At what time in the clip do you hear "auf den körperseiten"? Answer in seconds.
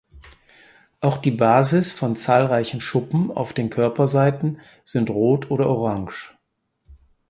3.29-4.59